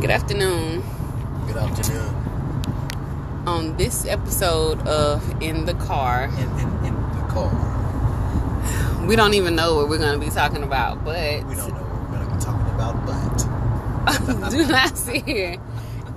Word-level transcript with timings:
Good 0.00 0.10
afternoon. 0.10 0.82
Good 1.46 1.56
afternoon. 1.56 2.14
On 3.46 3.76
this 3.76 4.04
episode 4.06 4.86
of 4.86 5.22
In 5.42 5.64
the 5.64 5.74
Car, 5.74 6.24
In, 6.24 6.32
in, 6.60 6.84
in 6.86 6.94
the 6.94 7.26
car. 7.28 9.06
we 9.06 9.16
don't 9.16 9.34
even 9.34 9.54
know 9.56 9.74
what 9.76 9.88
we're 9.88 9.98
going 9.98 10.18
to 10.18 10.24
be 10.24 10.30
talking 10.30 10.62
about, 10.62 11.04
but 11.04 11.44
We 11.46 11.54
don't 11.56 11.70
know 11.70 11.82
what 11.82 12.10
we're 12.10 12.16
going 12.18 12.28
to 12.28 12.34
be 12.36 12.40
talking 12.40 12.74
about, 12.74 13.06
but 13.06 14.50
do 14.50 14.66
not 14.68 14.96
sit 14.96 15.24
here 15.24 15.56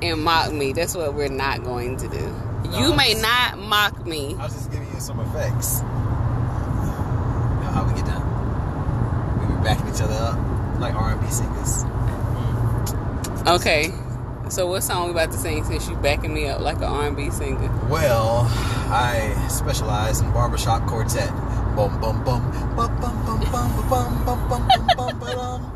and 0.01 0.23
mock 0.23 0.51
me. 0.51 0.73
That's 0.73 0.95
what 0.95 1.13
we're 1.13 1.29
not 1.29 1.63
going 1.63 1.97
to 1.97 2.07
do. 2.07 2.33
you 2.71 2.89
No, 2.89 2.95
may 2.95 3.11
it's- 3.11 3.21
not 3.21 3.57
mock 3.59 4.05
me. 4.05 4.35
I 4.35 4.43
was 4.43 4.53
just 4.53 4.71
giving 4.71 4.91
you 4.93 4.99
some 4.99 5.19
effects. 5.21 5.79
You 5.79 5.85
know 5.87 7.71
how 7.73 7.85
we 7.87 7.93
get 7.95 8.05
down. 8.05 9.39
We 9.41 9.55
be 9.55 9.63
backing 9.63 9.87
each 9.93 10.01
other 10.01 10.13
up 10.15 10.79
like 10.79 10.93
R&B 10.95 11.27
singers. 11.31 11.83
Okay. 13.47 13.91
So 14.49 14.67
what 14.67 14.81
song 14.81 15.05
we 15.05 15.11
about 15.11 15.31
to 15.31 15.37
sing 15.37 15.63
since 15.63 15.89
you 15.89 15.95
backing 15.95 16.33
me 16.33 16.47
up 16.47 16.61
like 16.61 16.77
an 16.77 16.83
R&B 16.83 17.31
singer? 17.31 17.57
Well, 17.89 18.41
I 18.91 19.47
specialize 19.49 20.19
in 20.19 20.29
barbershop 20.31 20.85
quartet. 20.87 21.29
Bum 21.75 21.99
bum 21.99 22.23
bum 22.23 22.51
bum 22.75 22.99
bum 22.99 23.21
bum 23.23 23.51
bum 23.51 23.89
bum 23.89 24.25
bum 24.25 24.47
bum 24.49 24.67
bum 24.95 25.19
bum 25.19 25.19
bum. 25.19 25.71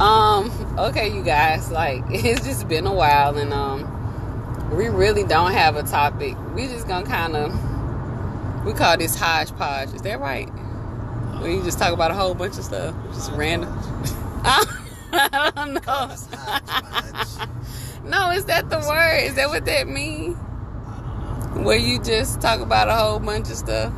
Um, 0.00 0.50
okay, 0.78 1.12
you 1.12 1.22
guys, 1.22 1.70
like 1.70 2.04
it's 2.10 2.44
just 2.44 2.68
been 2.68 2.86
a 2.86 2.92
while 2.92 3.36
and 3.36 3.52
um 3.52 3.88
we 4.76 4.88
really 4.88 5.24
don't 5.24 5.52
have 5.52 5.76
a 5.76 5.82
topic. 5.82 6.36
We 6.54 6.66
just 6.66 6.86
gonna 6.86 7.06
kinda 7.06 7.48
we 8.64 8.74
call 8.74 8.96
this 8.96 9.16
hodgepodge. 9.16 9.92
Is 9.94 10.02
that 10.02 10.20
right? 10.20 10.48
Where 11.40 11.50
you 11.50 11.62
just 11.64 11.78
talk 11.78 11.92
about 11.92 12.10
a 12.10 12.14
whole 12.14 12.34
bunch 12.34 12.58
of 12.58 12.64
stuff. 12.64 12.94
Just 13.12 13.32
random. 13.32 13.72
I 15.42 15.50
don't 15.50 15.74
know. 15.74 16.16
No, 18.04 18.30
is 18.30 18.44
that 18.46 18.68
the 18.68 18.78
word? 18.78 19.22
Is 19.22 19.34
that 19.36 19.48
what 19.48 19.64
that 19.66 19.88
mean? 19.88 20.36
I. 20.36 21.58
Where 21.62 21.78
you 21.78 22.02
just 22.02 22.40
talk 22.40 22.60
about 22.60 22.88
a 22.88 22.94
whole 22.94 23.18
bunch 23.20 23.48
of 23.50 23.56
stuff? 23.56 23.92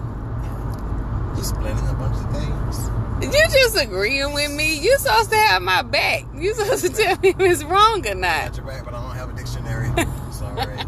Just 1.37 1.55
blending 1.57 1.89
a 1.89 1.95
bunch 1.95 2.17
of 2.17 2.31
things. 2.33 2.91
You 3.25 3.43
just 3.51 3.77
agreeing 3.81 4.33
with 4.35 4.53
me. 4.53 4.79
You 4.79 4.99
supposed 4.99 5.31
to 5.31 5.37
have 5.37 5.63
my 5.63 5.83
back. 5.83 6.25
You 6.35 6.53
supposed 6.55 6.85
to 6.85 6.91
tell 6.93 7.17
me 7.19 7.31
if 7.31 7.41
it's 7.41 7.65
wrong 7.65 8.07
or 8.07 8.11
I 8.11 8.15
not. 8.15 8.45
got 8.47 8.57
your 8.57 8.67
back, 8.67 8.85
but 8.85 8.95
I 8.95 9.03
don't 9.03 9.17
have 9.17 9.31
a 9.31 9.33
dictionary. 9.33 9.89
Sorry. 10.33 10.79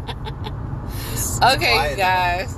Okay, 1.55 1.95
guys. 1.97 2.55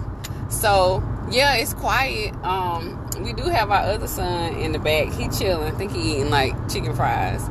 So 0.50 1.02
yeah, 1.31 1.56
it's 1.56 1.73
quiet. 1.73 2.34
Um, 2.44 3.08
we 3.22 3.34
do 3.34 3.44
have 3.44 3.72
our 3.72 3.84
other 3.84 4.08
son 4.08 4.56
in 4.56 4.72
the 4.72 4.80
back. 4.80 5.11
He 5.13 5.30
chilling. 5.30 5.73
I 5.73 5.78
think 5.78 5.91
he 5.94 6.13
eating 6.16 6.30
like 6.30 6.69
chicken 6.69 6.94
fries, 6.95 7.47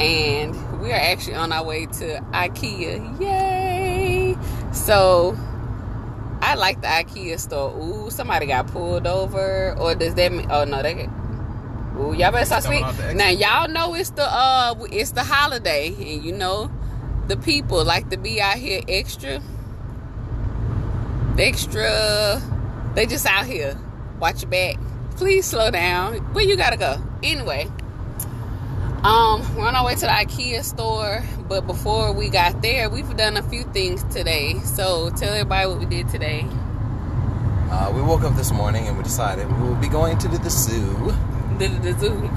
and 0.00 0.80
we 0.80 0.92
are 0.92 1.00
actually 1.00 1.34
on 1.34 1.52
our 1.52 1.64
way 1.64 1.86
to 1.86 2.20
IKEA. 2.32 3.20
Yay! 3.20 4.36
So 4.72 5.36
I 6.40 6.54
like 6.56 6.80
the 6.80 6.88
IKEA 6.88 7.38
store. 7.38 7.74
Ooh, 7.78 8.10
somebody 8.10 8.46
got 8.46 8.66
pulled 8.66 9.06
over, 9.06 9.74
or 9.78 9.94
does 9.94 10.14
that 10.14 10.32
mean? 10.32 10.46
Oh 10.50 10.64
no, 10.64 10.82
they. 10.82 11.08
Ooh, 11.96 12.12
y'all 12.12 12.32
better 12.32 12.44
stop 12.44 12.64
Coming 12.64 12.78
speaking. 12.78 12.84
off 12.84 12.96
the 12.96 13.04
exit. 13.04 13.16
Now 13.16 13.28
y'all 13.28 13.68
know 13.68 13.94
it's 13.94 14.10
the 14.10 14.24
uh, 14.24 14.74
it's 14.90 15.12
the 15.12 15.22
holiday, 15.24 15.88
and 15.88 16.24
you 16.24 16.32
know 16.32 16.70
the 17.28 17.36
people 17.36 17.84
like 17.84 18.10
to 18.10 18.16
be 18.16 18.40
out 18.40 18.56
here 18.56 18.82
extra 18.88 19.40
extra 21.38 22.40
they 22.94 23.06
just 23.06 23.26
out 23.26 23.46
here 23.46 23.76
watch 24.20 24.42
your 24.42 24.50
back 24.50 24.76
please 25.16 25.46
slow 25.46 25.70
down 25.70 26.16
where 26.34 26.44
you 26.44 26.56
gotta 26.56 26.76
go 26.76 27.02
anyway 27.22 27.66
um 29.04 29.42
we're 29.56 29.66
on 29.66 29.74
our 29.76 29.84
way 29.84 29.94
to 29.94 30.00
the 30.00 30.06
ikea 30.06 30.62
store 30.64 31.22
but 31.48 31.66
before 31.66 32.12
we 32.12 32.28
got 32.28 32.60
there 32.62 32.88
we've 32.88 33.16
done 33.16 33.36
a 33.36 33.42
few 33.42 33.62
things 33.64 34.02
today 34.04 34.58
so 34.60 35.10
tell 35.10 35.32
everybody 35.32 35.68
what 35.68 35.78
we 35.78 35.86
did 35.86 36.08
today 36.08 36.46
Uh, 37.70 37.90
we 37.94 38.00
woke 38.02 38.22
up 38.22 38.34
this 38.36 38.52
morning 38.52 38.86
and 38.86 38.96
we 38.96 39.02
decided 39.02 39.46
we 39.60 39.68
will 39.68 39.74
be 39.76 39.88
going 39.88 40.16
to 40.16 40.28
the, 40.28 40.38
the 40.38 40.50
zoo. 40.50 41.12
the, 41.58 41.66
the, 41.68 41.92
the 41.92 41.98
zoo 41.98 42.20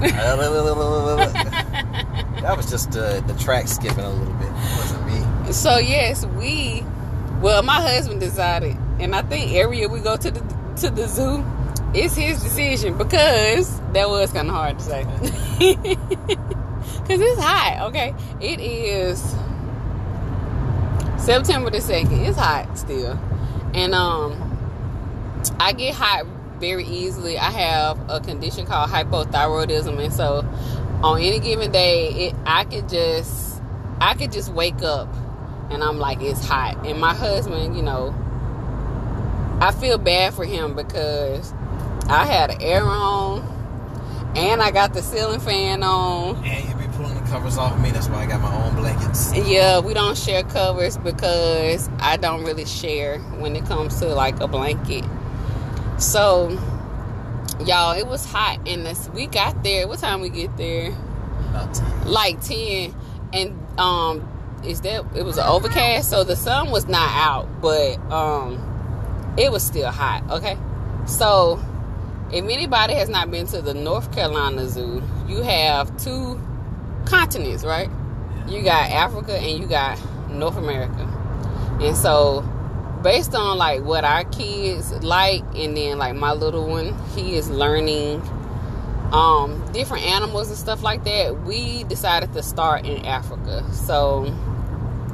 that 2.42 2.54
was 2.56 2.68
just 2.70 2.96
uh, 2.96 3.20
the 3.20 3.34
track 3.34 3.68
skipping 3.68 4.04
a 4.04 4.10
little 4.10 4.34
bit. 4.34 4.48
It 4.48 4.78
wasn't 4.78 5.06
me. 5.06 5.52
so 5.52 5.78
yes 5.78 6.26
we 6.40 6.82
well 7.40 7.62
my 7.62 7.80
husband 7.80 8.20
decided 8.20 8.76
and 9.00 9.14
i 9.14 9.22
think 9.22 9.52
every 9.54 9.78
year 9.78 9.88
we 9.88 10.00
go 10.00 10.16
to 10.16 10.30
the 10.30 10.40
to 10.76 10.90
the 10.90 11.06
zoo 11.06 11.44
it's 11.94 12.14
his 12.16 12.42
decision 12.42 12.98
because 12.98 13.80
that 13.94 14.08
was 14.08 14.30
kind 14.32 14.48
of 14.48 14.54
hard 14.54 14.78
to 14.78 14.84
say 14.84 15.06
because 17.08 17.22
it's 17.22 17.40
hot 17.40 17.88
okay? 17.88 18.14
It 18.40 18.60
is 18.60 19.20
september 21.18 21.70
the 21.70 21.78
2nd 21.78 22.28
it's 22.28 22.38
hot 22.38 22.78
still. 22.78 23.18
And 23.74 23.94
um 23.94 24.44
i 25.58 25.72
get 25.72 25.94
hot 25.94 26.26
very 26.60 26.84
easily. 26.84 27.38
I 27.38 27.50
have 27.50 27.98
a 28.10 28.20
condition 28.20 28.66
called 28.66 28.90
hypothyroidism 28.90 29.98
and 30.02 30.12
so 30.12 30.44
on 31.02 31.20
any 31.20 31.38
given 31.38 31.70
day 31.72 32.28
it 32.28 32.34
i 32.44 32.64
could 32.64 32.88
just 32.88 33.62
i 34.00 34.14
could 34.14 34.32
just 34.32 34.52
wake 34.52 34.82
up 34.82 35.08
and 35.70 35.82
i'm 35.82 35.98
like 35.98 36.20
it's 36.20 36.44
hot. 36.44 36.86
And 36.86 37.00
my 37.00 37.14
husband 37.14 37.74
you 37.74 37.82
know 37.82 38.14
i 39.60 39.72
feel 39.72 39.96
bad 39.96 40.34
for 40.34 40.44
him 40.44 40.74
because 40.76 41.52
i 42.08 42.26
had 42.26 42.50
an 42.50 42.60
air 42.60 42.84
on 42.84 43.56
and 44.36 44.60
i 44.60 44.70
got 44.70 44.92
the 44.92 45.02
ceiling 45.02 45.40
fan 45.40 45.82
on. 45.82 46.44
And 46.44 46.77
covers 47.28 47.56
off 47.58 47.78
me. 47.80 47.90
That's 47.90 48.08
why 48.08 48.22
I 48.24 48.26
got 48.26 48.40
my 48.40 48.54
own 48.64 48.74
blankets. 48.76 49.32
yeah 49.48 49.78
we 49.80 49.94
don't 49.94 50.16
share 50.16 50.42
covers 50.44 50.96
because 50.98 51.88
i 52.00 52.16
don't 52.16 52.44
really 52.44 52.64
share 52.64 53.18
when 53.40 53.54
it 53.56 53.64
comes 53.66 53.98
to 54.00 54.06
like 54.06 54.38
a 54.40 54.48
blanket 54.48 55.04
so 55.98 56.48
y'all 57.64 57.92
it 57.96 58.06
was 58.06 58.24
hot 58.24 58.58
in 58.66 58.84
this 58.84 59.08
we 59.10 59.26
got 59.26 59.62
there 59.64 59.88
what 59.88 59.98
time 59.98 60.20
we 60.20 60.28
get 60.28 60.54
there 60.56 60.90
About 61.50 61.74
time. 61.74 62.06
like 62.06 62.40
10 62.40 62.94
and 63.32 63.80
um 63.80 64.26
is 64.64 64.80
that 64.82 65.04
it 65.16 65.22
was 65.24 65.38
an 65.38 65.46
overcast 65.46 66.08
so 66.10 66.24
the 66.24 66.36
sun 66.36 66.70
was 66.70 66.86
not 66.86 67.08
out 67.10 67.48
but 67.60 67.98
um 68.12 68.58
it 69.36 69.50
was 69.50 69.64
still 69.64 69.90
hot 69.90 70.22
okay 70.30 70.56
so 71.06 71.60
if 72.32 72.44
anybody 72.44 72.94
has 72.94 73.08
not 73.08 73.30
been 73.30 73.46
to 73.46 73.60
the 73.62 73.74
north 73.74 74.12
carolina 74.14 74.68
zoo 74.68 75.02
you 75.26 75.42
have 75.42 75.94
two 76.02 76.40
continents 77.08 77.64
right? 77.64 77.90
You 78.46 78.62
got 78.62 78.90
africa 78.90 79.36
and 79.36 79.60
you 79.60 79.66
got 79.66 79.98
north 80.30 80.56
america. 80.56 81.04
And 81.80 81.96
so 81.96 82.42
based 83.02 83.34
on 83.34 83.58
like 83.58 83.82
what 83.82 84.04
our 84.04 84.24
kids 84.24 84.92
like 85.04 85.42
and 85.54 85.76
then 85.76 85.98
like 85.98 86.14
my 86.14 86.32
little 86.32 86.66
one 86.66 86.94
he 87.14 87.36
is 87.36 87.48
learning 87.48 88.20
um 89.12 89.64
different 89.72 90.04
animals 90.04 90.48
and 90.48 90.58
stuff 90.58 90.82
like 90.82 91.04
that 91.04 91.44
we 91.44 91.84
decided 91.84 92.32
to 92.32 92.42
start 92.42 92.84
in 92.84 93.04
africa. 93.04 93.64
So 93.72 94.34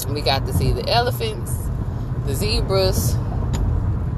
we 0.09 0.21
got 0.21 0.47
to 0.47 0.53
see 0.53 0.72
the 0.72 0.88
elephants 0.88 1.53
the 2.26 2.34
zebras 2.34 3.16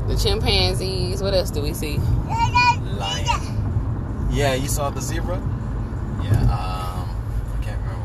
the 0.06 0.16
chimpanzees. 0.16 1.22
What 1.22 1.34
else 1.34 1.50
do 1.50 1.60
we 1.60 1.74
see? 1.74 1.98
Lion. 2.98 4.28
Yeah, 4.30 4.54
you 4.54 4.68
saw 4.68 4.90
the 4.90 5.00
zebra? 5.00 5.36
Yeah, 6.22 6.40
um, 6.42 6.75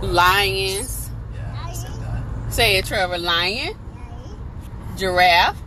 lions 0.02 1.10
Yeah, 1.34 1.64
I 1.66 1.74
said 1.74 1.92
that. 2.02 2.54
say 2.54 2.78
it 2.78 2.86
trevor 2.86 3.18
lion 3.18 3.76
giraffe 4.98 5.58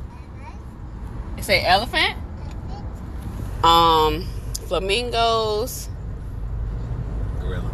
say 1.41 1.65
elephant 1.65 2.17
um 3.63 4.27
flamingos 4.67 5.89
Gorilla. 7.41 7.71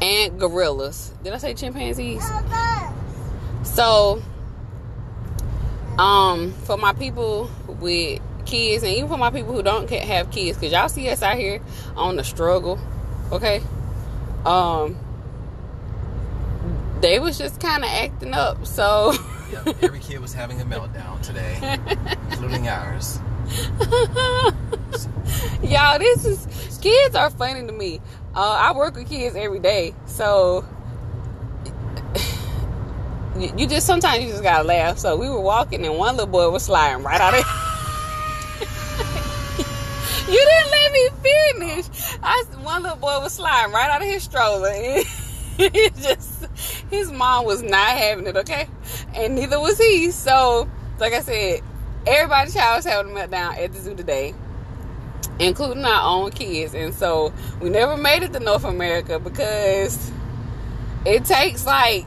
and 0.00 0.38
gorillas. 0.38 1.12
Did 1.24 1.32
I 1.32 1.38
say 1.38 1.54
chimpanzees? 1.54 2.22
So, 3.64 4.22
um, 5.98 6.52
for 6.64 6.76
my 6.76 6.92
people 6.92 7.50
with 7.66 8.20
kids, 8.46 8.82
and 8.84 8.92
even 8.92 9.08
for 9.08 9.16
my 9.18 9.30
people 9.30 9.52
who 9.52 9.62
don't 9.62 9.88
have 9.90 10.30
kids, 10.30 10.56
because 10.58 10.72
y'all 10.72 10.88
see 10.88 11.08
us 11.10 11.22
out 11.22 11.36
here 11.36 11.60
on 11.96 12.16
the 12.16 12.24
struggle, 12.24 12.78
okay? 13.32 13.60
Um, 14.46 14.96
they 17.00 17.18
was 17.18 17.38
just 17.38 17.60
kind 17.60 17.84
of 17.84 17.90
acting 17.90 18.34
up, 18.34 18.66
so. 18.66 19.14
Yeah, 19.52 19.72
every 19.82 20.00
kid 20.00 20.20
was 20.20 20.34
having 20.34 20.60
a 20.60 20.64
meltdown 20.64 21.22
today, 21.22 21.78
including 22.30 22.68
ours. 22.68 23.18
Y'all, 25.62 25.98
this 25.98 26.26
is 26.26 26.78
kids 26.82 27.14
are 27.14 27.30
funny 27.30 27.66
to 27.66 27.72
me. 27.72 27.98
Uh, 28.34 28.58
I 28.60 28.76
work 28.76 28.94
with 28.94 29.08
kids 29.08 29.34
every 29.36 29.58
day, 29.58 29.94
so 30.04 30.66
you, 33.38 33.50
you 33.56 33.66
just 33.66 33.86
sometimes 33.86 34.22
you 34.22 34.28
just 34.30 34.42
gotta 34.42 34.64
laugh. 34.64 34.98
So 34.98 35.16
we 35.16 35.30
were 35.30 35.40
walking, 35.40 35.86
and 35.86 35.96
one 35.96 36.16
little 36.16 36.30
boy 36.30 36.50
was 36.50 36.64
sliding 36.64 37.04
right 37.04 37.20
out 37.20 37.34
of. 37.34 37.40
you 40.28 40.34
didn't 40.34 40.70
let 40.70 40.92
me 40.92 41.08
finish. 41.22 41.86
I 42.22 42.44
one 42.62 42.82
little 42.82 42.98
boy 42.98 43.20
was 43.20 43.32
sliding 43.34 43.72
right 43.72 43.90
out 43.90 44.02
of 44.02 44.08
his 44.08 44.22
stroller. 44.22 44.68
just 45.96 46.46
his 46.88 47.10
mom 47.10 47.44
was 47.44 47.62
not 47.62 47.88
having 47.88 48.28
it, 48.28 48.36
okay? 48.36 48.68
And 49.14 49.34
neither 49.34 49.58
was 49.58 49.76
he. 49.76 50.12
So, 50.12 50.68
like 51.00 51.12
I 51.12 51.20
said, 51.20 51.62
everybody's 52.06 52.54
child 52.54 52.78
was 52.78 52.84
having 52.84 53.12
a 53.12 53.14
meltdown 53.14 53.58
at 53.58 53.72
the 53.72 53.80
zoo 53.80 53.96
today, 53.96 54.34
including 55.40 55.84
our 55.84 56.16
own 56.16 56.30
kids. 56.30 56.74
And 56.74 56.94
so 56.94 57.32
we 57.60 57.70
never 57.70 57.96
made 57.96 58.22
it 58.22 58.32
to 58.34 58.40
North 58.40 58.64
America 58.64 59.18
because 59.18 60.12
it 61.04 61.24
takes 61.24 61.66
like 61.66 62.06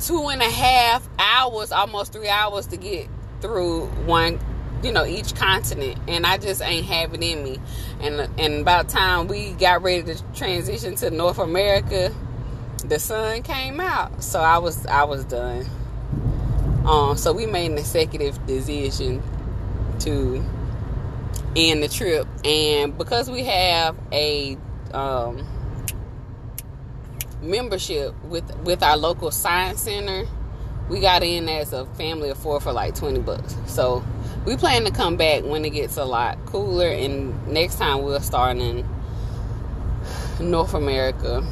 two 0.00 0.28
and 0.28 0.42
a 0.42 0.50
half 0.50 1.08
hours, 1.16 1.70
almost 1.70 2.12
three 2.12 2.28
hours 2.28 2.66
to 2.68 2.76
get 2.76 3.08
through 3.40 3.86
one 4.04 4.40
you 4.82 4.92
know 4.92 5.04
each 5.04 5.34
continent 5.34 5.98
and 6.08 6.24
i 6.24 6.38
just 6.38 6.62
ain't 6.62 6.86
have 6.86 7.12
it 7.12 7.22
in 7.22 7.42
me 7.44 7.58
and 8.00 8.30
and 8.38 8.62
about 8.62 8.88
time 8.88 9.28
we 9.28 9.52
got 9.52 9.82
ready 9.82 10.02
to 10.02 10.22
transition 10.32 10.94
to 10.94 11.10
north 11.10 11.38
america 11.38 12.14
the 12.82 12.98
sun 12.98 13.42
came 13.42 13.80
out. 13.80 14.22
So 14.22 14.40
i 14.40 14.58
was 14.58 14.86
i 14.86 15.04
was 15.04 15.24
done. 15.24 15.66
Um 16.86 17.16
so 17.16 17.32
we 17.32 17.46
made 17.46 17.70
an 17.70 17.78
executive 17.78 18.44
decision 18.46 19.22
to 20.00 20.44
end 21.56 21.82
the 21.82 21.88
trip. 21.88 22.26
And 22.44 22.96
because 22.96 23.30
we 23.30 23.44
have 23.44 23.96
a 24.12 24.56
um 24.92 25.46
membership 27.42 28.14
with 28.24 28.54
with 28.64 28.82
our 28.82 28.96
local 28.96 29.30
science 29.30 29.82
center 29.82 30.26
we 30.88 31.00
got 31.00 31.22
in 31.22 31.48
as 31.48 31.72
a 31.72 31.86
family 31.86 32.30
of 32.30 32.36
four 32.36 32.60
for 32.60 32.72
like 32.72 32.96
20 32.96 33.20
bucks. 33.20 33.56
So 33.66 34.04
we 34.44 34.56
plan 34.56 34.84
to 34.84 34.90
come 34.90 35.16
back 35.16 35.44
when 35.44 35.64
it 35.64 35.70
gets 35.70 35.96
a 35.96 36.04
lot 36.04 36.44
cooler. 36.46 36.88
And 36.88 37.46
next 37.46 37.76
time 37.76 38.02
we'll 38.02 38.20
start 38.20 38.56
in 38.56 38.84
north 40.40 40.72
america 40.72 41.42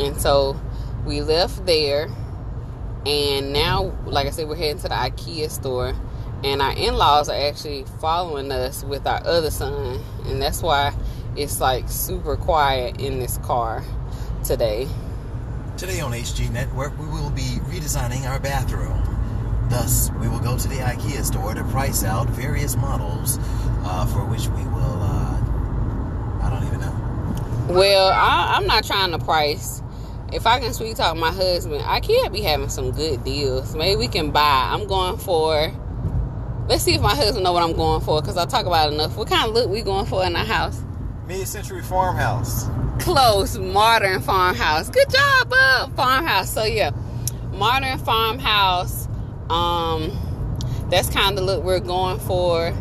and 0.00 0.20
so 0.20 0.60
we 1.06 1.22
left 1.22 1.64
there 1.66 2.08
and 3.06 3.52
now 3.52 3.96
like 4.06 4.26
i 4.26 4.30
said 4.30 4.48
we're 4.48 4.56
heading 4.56 4.76
to 4.76 4.88
the 4.88 4.94
ikea 4.94 5.50
store 5.50 5.94
and 6.44 6.62
our 6.62 6.72
in-laws 6.72 7.28
are 7.28 7.48
actually 7.48 7.84
following 8.00 8.50
us 8.50 8.84
with 8.84 9.06
our 9.06 9.24
other 9.26 9.50
son 9.50 10.00
and 10.26 10.40
that's 10.40 10.62
why 10.62 10.92
it's 11.36 11.60
like 11.60 11.88
super 11.88 12.36
quiet 12.36 13.00
in 13.00 13.18
this 13.18 13.38
car 13.38 13.82
today 14.44 14.88
Today 15.80 16.00
on 16.02 16.12
HG 16.12 16.50
Network, 16.52 16.98
we 16.98 17.06
will 17.06 17.30
be 17.30 17.56
redesigning 17.64 18.28
our 18.28 18.38
bathroom. 18.38 19.02
Thus, 19.70 20.10
we 20.20 20.28
will 20.28 20.38
go 20.38 20.58
to 20.58 20.68
the 20.68 20.74
IKEA 20.74 21.24
store 21.24 21.54
to 21.54 21.64
price 21.64 22.04
out 22.04 22.28
various 22.28 22.76
models 22.76 23.38
uh, 23.84 24.04
for 24.04 24.26
which 24.26 24.46
we 24.48 24.62
will, 24.64 25.00
uh, 25.00 26.42
I 26.42 26.50
don't 26.50 26.66
even 26.66 26.80
know. 26.80 27.74
Well, 27.78 28.08
I, 28.08 28.56
I'm 28.58 28.66
not 28.66 28.84
trying 28.84 29.12
to 29.12 29.18
price. 29.20 29.80
If 30.32 30.46
I 30.46 30.60
can 30.60 30.72
sweet 30.72 30.96
talk 30.96 31.16
my 31.16 31.32
husband, 31.32 31.82
I 31.84 32.00
can't 32.00 32.32
be 32.32 32.40
having 32.40 32.68
some 32.68 32.92
good 32.92 33.24
deals. 33.24 33.74
Maybe 33.74 33.96
we 33.96 34.08
can 34.08 34.30
buy. 34.30 34.68
I'm 34.72 34.86
going 34.86 35.18
for. 35.18 35.72
Let's 36.68 36.84
see 36.84 36.94
if 36.94 37.00
my 37.00 37.16
husband 37.16 37.42
know 37.42 37.52
what 37.52 37.64
I'm 37.64 37.72
going 37.74 38.00
for 38.00 38.20
because 38.20 38.36
I 38.36 38.44
talk 38.46 38.66
about 38.66 38.90
it 38.90 38.94
enough. 38.94 39.16
What 39.16 39.28
kind 39.28 39.48
of 39.48 39.54
look 39.54 39.68
we 39.68 39.82
going 39.82 40.06
for 40.06 40.24
in 40.24 40.36
our 40.36 40.44
house? 40.44 40.80
Mid-century 41.26 41.82
farmhouse. 41.82 42.68
close 43.00 43.58
modern 43.58 44.20
farmhouse. 44.20 44.88
Good 44.88 45.10
job, 45.10 45.52
uh, 45.52 45.88
farmhouse. 45.90 46.52
So 46.52 46.64
yeah, 46.64 46.90
modern 47.52 47.98
farmhouse. 47.98 49.08
Um, 49.48 50.16
that's 50.90 51.10
kind 51.10 51.30
of 51.30 51.36
the 51.36 51.42
look 51.42 51.64
we're 51.64 51.80
going 51.80 52.20
for. 52.20 52.72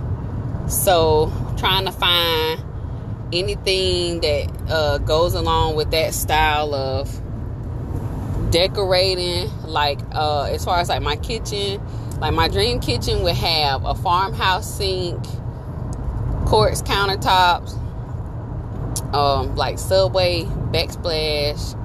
So 0.68 1.32
trying 1.58 1.86
to 1.86 1.92
find 1.92 2.64
anything 3.34 4.20
that 4.22 4.52
uh, 4.70 4.98
goes 5.00 5.34
along 5.34 5.76
with 5.76 5.92
that 5.92 6.14
style 6.14 6.76
of 6.76 7.10
decorating. 8.52 9.50
Like 9.64 10.00
uh, 10.12 10.44
as 10.44 10.66
far 10.66 10.80
as 10.80 10.90
like 10.90 11.02
my 11.02 11.16
kitchen, 11.16 11.82
like 12.20 12.34
my 12.34 12.48
dream 12.48 12.80
kitchen 12.80 13.24
would 13.24 13.36
have 13.36 13.86
a 13.86 13.96
farmhouse 13.96 14.78
sink, 14.78 15.24
quartz 16.46 16.82
countertops, 16.82 17.74
um, 19.14 19.56
like 19.56 19.80
Subway, 19.80 20.44
backsplash. 20.72 21.76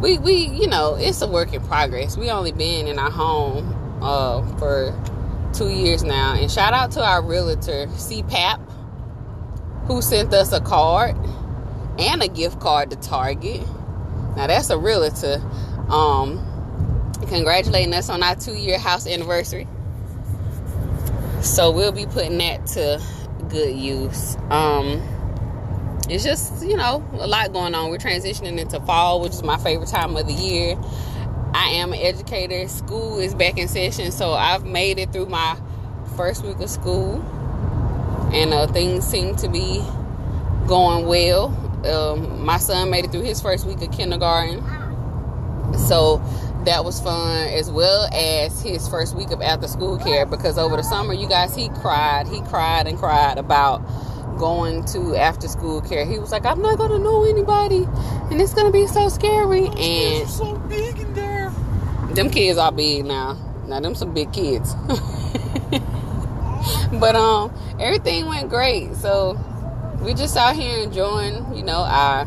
We 0.00 0.18
we 0.18 0.34
you 0.34 0.66
know 0.66 0.94
it's 0.94 1.22
a 1.22 1.26
work 1.28 1.52
in 1.52 1.62
progress. 1.62 2.16
We 2.16 2.30
only 2.30 2.52
been 2.52 2.86
in 2.86 2.98
our 2.98 3.10
home 3.10 3.98
uh, 4.02 4.42
for 4.58 4.94
two 5.52 5.70
years 5.70 6.04
now, 6.04 6.34
and 6.34 6.50
shout 6.50 6.74
out 6.74 6.92
to 6.92 7.04
our 7.04 7.22
realtor 7.22 7.86
CPAP 7.86 8.60
who 9.86 10.02
sent 10.02 10.34
us 10.34 10.52
a 10.52 10.60
card 10.60 11.16
and 11.98 12.22
a 12.22 12.28
gift 12.28 12.60
card 12.60 12.90
to 12.90 12.96
Target. 12.96 13.66
Now 14.36 14.48
that's 14.48 14.68
a 14.70 14.78
realtor. 14.78 15.40
Um, 15.88 17.12
congratulating 17.28 17.94
us 17.94 18.08
on 18.08 18.22
our 18.22 18.34
two 18.34 18.54
year 18.54 18.78
house 18.78 19.06
anniversary. 19.06 19.66
So 21.42 21.70
we'll 21.70 21.92
be 21.92 22.06
putting 22.06 22.38
that 22.38 22.66
to 22.68 23.00
good 23.48 23.76
use. 23.76 24.36
Um, 24.50 25.02
it's 26.08 26.24
just 26.24 26.64
you 26.66 26.76
know 26.76 27.06
a 27.18 27.26
lot 27.26 27.52
going 27.52 27.74
on. 27.74 27.90
We're 27.90 27.98
transitioning 27.98 28.58
into 28.58 28.80
fall 28.80 29.20
which 29.20 29.32
is 29.32 29.42
my 29.42 29.58
favorite 29.58 29.88
time 29.88 30.16
of 30.16 30.26
the 30.26 30.32
year. 30.32 30.76
I 31.54 31.68
am 31.74 31.92
an 31.92 32.00
educator. 32.00 32.66
School 32.68 33.18
is 33.18 33.34
back 33.34 33.56
in 33.56 33.68
session 33.68 34.12
so 34.12 34.32
i've 34.32 34.64
made 34.64 34.98
it 34.98 35.12
through 35.12 35.26
my 35.26 35.56
first 36.16 36.44
week 36.44 36.58
of 36.58 36.70
school. 36.70 37.22
And 38.32 38.52
uh, 38.52 38.66
things 38.66 39.06
seem 39.06 39.36
to 39.36 39.48
be 39.48 39.82
going 40.66 41.06
well. 41.06 41.46
Um, 41.86 42.44
my 42.44 42.58
son 42.58 42.90
made 42.90 43.04
it 43.04 43.12
through 43.12 43.22
his 43.22 43.40
first 43.40 43.66
week 43.66 43.80
of 43.80 43.92
kindergarten 43.92 44.64
so 45.74 46.22
that 46.64 46.84
was 46.84 47.00
fun 47.00 47.48
as 47.48 47.70
well 47.70 48.08
as 48.12 48.60
his 48.60 48.88
first 48.88 49.14
week 49.14 49.30
of 49.30 49.40
after 49.40 49.68
school 49.68 49.98
care 49.98 50.26
because 50.26 50.58
over 50.58 50.76
the 50.76 50.82
summer 50.82 51.14
you 51.14 51.28
guys 51.28 51.54
he 51.54 51.68
cried 51.68 52.26
he 52.26 52.40
cried 52.42 52.86
and 52.86 52.98
cried 52.98 53.38
about 53.38 53.80
going 54.36 54.84
to 54.86 55.16
after 55.16 55.48
school 55.48 55.80
care. 55.80 56.04
He 56.04 56.18
was 56.18 56.32
like, 56.32 56.44
I'm 56.44 56.60
not 56.62 56.78
gonna 56.78 56.98
know 56.98 57.24
anybody 57.24 57.86
and 58.30 58.40
it's 58.40 58.54
gonna 58.54 58.70
be 58.70 58.86
so 58.86 59.08
scary 59.08 59.66
and 59.66 59.76
kids 59.76 60.40
are 60.40 60.44
so 60.44 60.56
big 60.68 60.98
in 60.98 61.14
there. 61.14 61.50
them 62.10 62.30
kids 62.30 62.58
are 62.58 62.72
big 62.72 63.04
now. 63.04 63.38
Now 63.66 63.80
them 63.80 63.94
some 63.94 64.14
big 64.14 64.32
kids. 64.32 64.74
but 67.00 67.16
um 67.16 67.52
everything 67.80 68.26
went 68.26 68.48
great. 68.48 68.94
So 68.94 69.38
we're 70.00 70.14
just 70.14 70.36
out 70.36 70.56
here 70.56 70.78
enjoying, 70.78 71.54
you 71.54 71.62
know, 71.62 71.80
our 71.80 72.26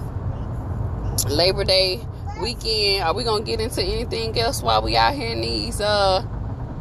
Labor 1.30 1.64
Day 1.64 2.02
weekend. 2.42 3.04
Are 3.04 3.14
we 3.14 3.24
gonna 3.24 3.44
get 3.44 3.60
into 3.60 3.82
anything 3.82 4.38
else 4.40 4.62
while 4.62 4.82
we 4.82 4.96
out 4.96 5.14
here 5.14 5.30
in 5.30 5.42
these 5.42 5.82
uh 5.82 6.24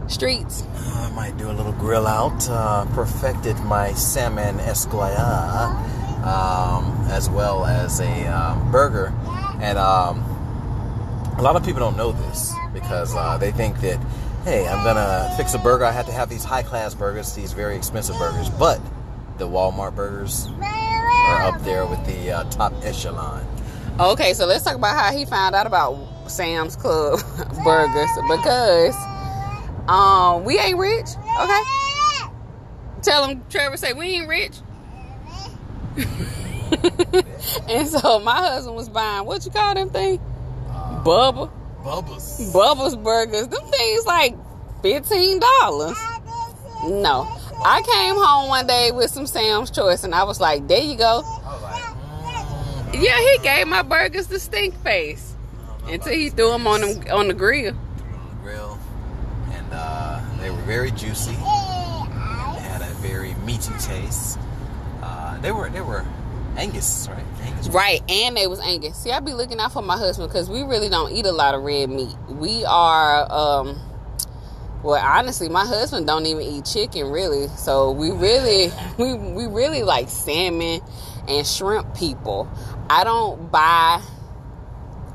streets? 0.09 0.65
I 0.75 1.11
might 1.15 1.37
do 1.37 1.51
a 1.51 1.53
little 1.53 1.73
grill 1.73 2.07
out. 2.07 2.49
Uh, 2.49 2.87
perfected 2.95 3.59
my 3.61 3.93
salmon 3.93 4.61
escalade, 4.61 5.19
um, 6.25 7.07
as 7.11 7.29
well 7.29 7.65
as 7.65 8.01
a 8.01 8.27
um, 8.27 8.71
burger. 8.71 9.13
And 9.61 9.79
um, 9.79 10.21
a 11.39 11.43
lot 11.43 11.57
of 11.57 11.65
people 11.65 11.81
don't 11.81 11.97
know 11.97 12.13
this 12.13 12.53
because 12.73 13.15
uh, 13.15 13.39
they 13.39 13.51
think 13.53 13.81
that, 13.81 13.99
hey, 14.45 14.67
I'm 14.67 14.85
gonna 14.85 15.33
fix 15.37 15.55
a 15.55 15.59
burger. 15.59 15.85
I 15.85 15.93
have 15.93 16.07
to 16.07 16.13
have 16.13 16.29
these 16.29 16.45
high 16.45 16.63
class 16.63 16.95
burgers, 16.95 17.35
these 17.35 17.53
very 17.53 17.77
expensive 17.77 18.17
burgers. 18.19 18.49
But 18.51 18.81
the 19.39 19.49
Walmart 19.49 19.95
burgers 19.95 20.49
are 20.61 21.43
up 21.43 21.61
there 21.63 21.87
with 21.87 22.05
the 22.07 22.33
uh, 22.33 22.45
top 22.51 22.73
echelon. 22.83 23.47
Okay, 24.01 24.33
so 24.33 24.47
let's 24.47 24.63
talk 24.65 24.77
about 24.77 24.97
how 24.97 25.13
he 25.17 25.25
found 25.25 25.57
out 25.57 25.67
about 25.67 25.99
Sam's 26.29 26.77
Club 26.77 27.21
burgers 27.65 28.11
because 28.29 28.95
um 29.89 30.45
we 30.45 30.59
ain't 30.59 30.79
rich. 30.79 31.09
Okay. 31.41 31.61
Tell 33.03 33.27
him 33.27 33.43
Trevor 33.49 33.77
say 33.77 33.93
we 33.93 34.07
ain't 34.07 34.29
rich. 34.29 34.53
and 37.69 37.89
so 37.89 38.21
my 38.21 38.37
husband 38.37 38.77
was 38.77 38.89
buying 38.89 39.27
what 39.27 39.45
you 39.45 39.51
call 39.51 39.75
them 39.75 39.91
thing? 39.91 40.21
Bubba. 41.03 41.51
Bubba's. 41.83 42.53
Bubba's 42.53 42.95
burgers. 42.95 43.49
Them 43.49 43.67
things 43.67 44.07
like 44.07 44.37
fifteen 44.83 45.41
dollars. 45.41 45.99
No. 46.85 47.27
I 47.65 47.83
came 47.83 48.15
home 48.15 48.49
one 48.49 48.69
day 48.69 48.93
with 48.93 49.11
some 49.11 49.27
Sam's 49.27 49.73
Choice 49.73 50.05
and 50.05 50.15
I 50.15 50.23
was 50.23 50.41
like, 50.41 50.69
there 50.69 50.81
you 50.81 50.97
go. 50.97 51.23
I 51.25 51.53
was 51.53 51.63
like, 51.63 51.83
mm, 51.83 52.78
Yeah, 52.93 53.19
he 53.21 53.39
gave 53.43 53.67
my 53.69 53.83
burgers 53.83 54.27
the 54.29 54.41
stink 54.41 54.75
face 54.83 55.35
until 55.87 56.13
he 56.13 56.31
threw 56.31 56.51
them 56.51 56.67
on 56.67 56.81
them 56.81 57.05
on 57.13 57.29
the 57.29 57.35
grill. 57.35 57.75
on 57.75 58.29
the 58.31 58.43
grill, 58.43 58.79
and 59.53 59.67
uh, 59.73 60.21
they 60.41 60.51
were 60.51 60.63
very 60.63 60.91
juicy. 60.93 61.33
They 61.33 61.39
had 61.39 62.83
a 62.83 62.95
very 63.01 63.35
meaty 63.47 63.73
taste. 63.79 64.39
Uh, 65.03 65.39
they 65.41 65.53
were 65.53 65.69
they 65.71 65.81
were 65.81 66.05
Angus, 66.57 67.09
right? 67.11 67.25
Angus. 67.43 67.69
Right, 67.69 68.11
and 68.11 68.37
they 68.37 68.47
was 68.47 68.61
Angus. 68.61 68.97
See, 68.97 69.13
I 69.13 69.21
be 69.21 69.33
looking 69.33 69.61
out 69.61 69.73
for 69.73 69.83
my 69.83 69.97
husband 69.97 70.29
because 70.29 70.51
we 70.51 70.63
really 70.63 70.89
don't 70.89 71.13
eat 71.13 71.25
a 71.27 71.33
lot 71.33 71.55
of 71.55 71.63
red 71.63 71.89
meat. 71.89 72.15
We 72.29 72.65
are, 72.65 73.31
um, 73.31 73.79
well, 74.83 75.01
honestly, 75.01 75.49
my 75.49 75.65
husband 75.65 76.07
don't 76.07 76.27
even 76.27 76.43
eat 76.43 76.65
chicken 76.65 77.11
really. 77.11 77.47
So 77.49 77.93
we 77.93 78.11
really, 78.11 78.73
we 78.99 79.15
we 79.15 79.47
really 79.47 79.85
like 79.85 80.09
salmon 80.09 80.81
and 81.29 81.47
shrimp 81.47 81.95
people. 81.95 82.51
I 82.91 83.05
don't 83.05 83.51
buy 83.51 84.03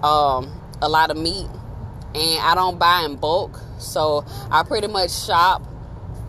um 0.04 0.60
a 0.82 0.90
lot 0.90 1.12
of 1.12 1.18
meat, 1.18 1.48
and 2.16 2.40
I 2.42 2.56
don't 2.56 2.78
buy 2.78 3.04
in 3.06 3.16
bulk, 3.16 3.60
so 3.80 4.26
I 4.52 4.64
pretty 4.64 4.88
much 4.88 5.12
shop 5.12 5.64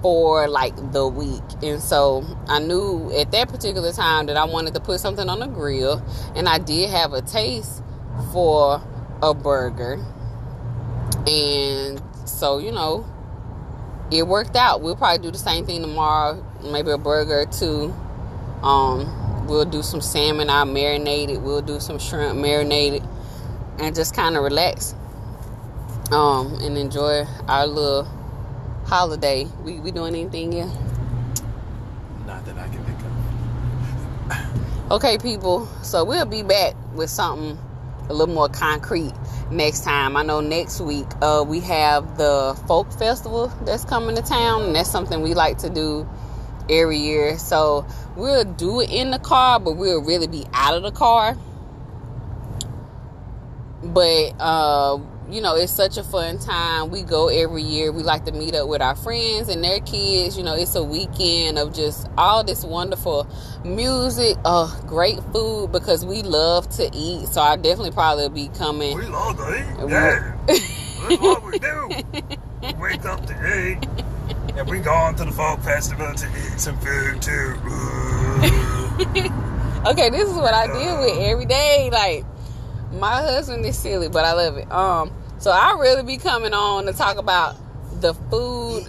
for 0.01 0.49
like 0.49 0.75
the 0.93 1.09
week. 1.09 1.43
And 1.63 1.81
so 1.81 2.25
I 2.47 2.59
knew 2.59 3.11
at 3.17 3.33
that 3.33 3.49
particular 3.49 3.91
time 3.93 4.27
that 4.27 4.37
I 4.37 4.45
wanted 4.45 4.75
to 4.75 4.81
put 4.81 5.01
something 5.01 5.29
on 5.29 5.41
the 5.41 5.47
grill, 5.47 6.05
and 6.37 6.49
I 6.49 6.59
did 6.59 6.91
have 6.91 7.13
a 7.13 7.23
taste 7.23 7.83
for 8.33 8.83
a 9.23 9.35
burger. 9.35 10.05
And 11.27 12.03
so, 12.27 12.59
you 12.59 12.71
know, 12.71 13.07
it 14.11 14.27
worked 14.27 14.57
out. 14.57 14.83
We'll 14.83 14.95
probably 14.95 15.23
do 15.23 15.31
the 15.31 15.39
same 15.39 15.65
thing 15.65 15.81
tomorrow, 15.81 16.45
maybe 16.63 16.91
a 16.91 16.99
burger 16.99 17.41
or 17.41 17.47
two. 17.47 17.95
Um, 18.63 19.24
we'll 19.47 19.65
do 19.65 19.83
some 19.83 20.01
salmon, 20.01 20.51
I 20.51 20.65
marinated. 20.65 21.43
We'll 21.43 21.63
do 21.63 21.81
some 21.81 21.99
shrimp 21.99 22.39
marinated, 22.39 23.03
and 23.79 23.95
just 23.95 24.15
kind 24.15 24.37
of 24.37 24.43
relax. 24.43 24.95
Um, 26.13 26.55
and 26.61 26.77
enjoy 26.77 27.25
our 27.49 27.67
little 27.67 28.09
holiday. 28.85 29.47
We 29.65 29.81
we 29.81 29.91
doing 29.91 30.15
anything 30.15 30.53
here? 30.53 30.71
Not 32.27 32.45
that 32.47 32.59
I 32.59 32.69
can 32.69 32.85
think 32.85 32.99
of. 33.01 34.93
Okay, 34.93 35.19
people. 35.19 35.67
So 35.83 36.05
we'll 36.05 36.27
be 36.27 36.43
back 36.43 36.75
with 36.95 37.11
something 37.11 37.59
a 38.09 38.13
little 38.13 38.35
more 38.35 38.49
concrete 38.49 39.13
next 39.51 39.83
time. 39.85 40.17
I 40.17 40.23
know 40.23 40.41
next 40.41 40.81
week 40.81 41.07
uh, 41.23 41.45
we 41.47 41.61
have 41.61 42.19
the 42.19 42.61
folk 42.67 42.93
festival 42.93 43.49
that's 43.65 43.85
coming 43.85 44.15
to 44.17 44.23
town, 44.23 44.63
and 44.65 44.77
that's 44.77 44.91
something 44.91 45.23
we 45.23 45.35
like 45.35 45.59
to 45.59 45.71
do 45.71 46.09
every 46.71 46.99
year. 46.99 47.39
So 47.39 47.87
we'll 48.17 48.45
do 48.45 48.81
it 48.81 48.91
in 48.91 49.11
the 49.11 49.19
car, 49.19 49.61
but 49.61 49.73
we'll 49.73 50.03
really 50.03 50.27
be 50.27 50.45
out 50.53 50.75
of 50.75 50.83
the 50.83 50.93
car. 50.93 51.37
But 53.83 54.35
uh, 54.41 54.99
you 55.31 55.41
know, 55.41 55.57
it's 55.57 55.73
such 55.73 55.97
a 55.97 56.03
fun 56.03 56.39
time. 56.39 56.91
We 56.91 57.03
go 57.03 57.29
every 57.29 57.63
year. 57.63 57.93
We 57.93 58.03
like 58.03 58.25
to 58.27 58.33
meet 58.33 58.55
up 58.55 58.69
with 58.69 58.83
our 58.83 58.95
friends 58.95 59.49
and 59.49 59.63
their 59.63 59.81
kids. 59.81 60.37
You 60.37 60.45
know, 60.45 60.55
it's 60.55 60.75
a 60.75 60.83
weekend 60.83 61.59
of 61.59 61.75
just 61.75 62.09
all 62.17 62.45
this 62.45 62.65
wonderful 62.65 63.27
music, 63.65 64.37
uh, 64.45 64.81
great 64.83 65.21
food 65.33 65.73
because 65.73 66.05
we 66.05 66.23
love 66.23 66.69
to 66.77 66.91
eat. 66.95 67.29
So 67.29 67.41
I 67.41 67.57
definitely 67.57 67.93
probably 67.93 68.29
be 68.29 68.49
coming. 68.57 68.97
We 68.97 69.07
love 69.07 69.37
to 69.37 69.59
eat. 69.59 69.91
Yeah. 69.91 70.37
That's 70.47 71.21
what 71.21 71.45
we 71.45 71.59
do. 71.59 71.89
Wake 72.79 73.05
up 73.05 73.27
to 73.27 73.71
eat. 73.71 74.05
And 74.57 74.69
we 74.69 74.79
go 74.81 74.93
on 74.93 75.17
to 75.17 75.25
the 75.25 75.33
folk 75.33 75.61
festival 75.61 76.15
to 76.15 76.27
eat 76.27 76.61
some 76.61 76.79
food 76.79 77.21
too. 77.21 77.55
okay, 79.87 80.11
this 80.11 80.29
is 80.29 80.37
what 80.37 80.55
I 80.55 80.67
deal 80.67 81.01
with 81.01 81.19
every 81.19 81.47
day. 81.47 81.91
Like 81.91 82.25
my 82.93 83.23
husband 83.23 83.65
is 83.65 83.79
silly, 83.79 84.09
but 84.09 84.25
I 84.25 84.33
love 84.33 84.57
it. 84.57 84.71
Um, 84.71 85.13
so 85.39 85.51
I 85.51 85.77
really 85.79 86.03
be 86.03 86.17
coming 86.17 86.55
on 86.55 86.87
to 86.87 86.93
talk 86.93 87.19
about 87.19 87.57
the 88.01 88.15
food, 88.15 88.89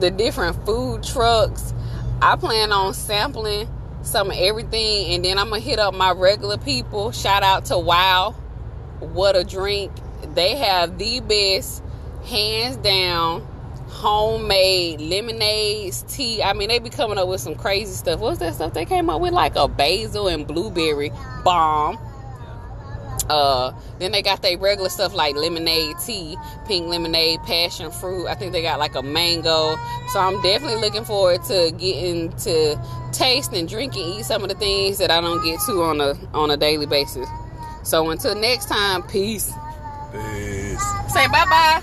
the 0.00 0.10
different 0.10 0.64
food 0.64 1.02
trucks. 1.02 1.74
I 2.20 2.36
plan 2.36 2.72
on 2.72 2.94
sampling 2.94 3.68
some 4.02 4.30
of 4.30 4.36
everything, 4.36 5.14
and 5.14 5.24
then 5.24 5.38
I'm 5.38 5.50
gonna 5.50 5.60
hit 5.60 5.78
up 5.78 5.94
my 5.94 6.12
regular 6.12 6.58
people. 6.58 7.12
Shout 7.12 7.42
out 7.42 7.66
to 7.66 7.78
Wow, 7.78 8.32
what 9.00 9.36
a 9.36 9.44
drink! 9.44 9.92
They 10.34 10.56
have 10.56 10.98
the 10.98 11.20
best, 11.20 11.82
hands 12.24 12.76
down, 12.76 13.46
homemade 13.92 15.00
lemonades, 15.00 16.02
tea. 16.08 16.42
I 16.42 16.54
mean, 16.54 16.68
they 16.68 16.78
be 16.78 16.90
coming 16.90 17.18
up 17.18 17.28
with 17.28 17.40
some 17.40 17.54
crazy 17.54 17.92
stuff. 17.92 18.20
What's 18.20 18.38
that 18.38 18.54
stuff 18.54 18.72
they 18.72 18.84
came 18.84 19.10
up 19.10 19.20
with? 19.20 19.32
Like 19.32 19.54
a 19.54 19.68
basil 19.68 20.28
and 20.28 20.46
blueberry 20.46 21.12
bomb. 21.44 21.98
Uh, 23.28 23.72
then 23.98 24.10
they 24.10 24.22
got 24.22 24.42
their 24.42 24.58
regular 24.58 24.88
stuff 24.88 25.14
like 25.14 25.36
lemonade 25.36 25.96
tea, 26.04 26.36
pink 26.66 26.86
lemonade, 26.86 27.40
passion 27.44 27.90
fruit. 27.90 28.26
I 28.26 28.34
think 28.34 28.52
they 28.52 28.62
got 28.62 28.78
like 28.78 28.94
a 28.94 29.02
mango. 29.02 29.76
So 30.08 30.18
I'm 30.18 30.40
definitely 30.42 30.80
looking 30.80 31.04
forward 31.04 31.42
to 31.44 31.72
getting 31.78 32.32
to 32.38 32.80
taste 33.12 33.52
and 33.52 33.68
drink 33.68 33.94
and 33.94 34.18
eat 34.18 34.24
some 34.24 34.42
of 34.42 34.48
the 34.48 34.56
things 34.56 34.98
that 34.98 35.10
I 35.10 35.20
don't 35.20 35.44
get 35.44 35.60
to 35.66 35.82
on 35.82 36.00
a 36.00 36.14
on 36.34 36.50
a 36.50 36.56
daily 36.56 36.86
basis. 36.86 37.28
So 37.84 38.10
until 38.10 38.34
next 38.34 38.66
time, 38.66 39.02
peace. 39.02 39.52
Peace. 40.12 40.82
Say 41.12 41.28
bye 41.28 41.44
bye. 41.46 41.82